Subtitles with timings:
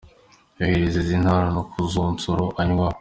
[0.57, 2.97] Yohereza iz’intarano ku zo Nsoro anywaho.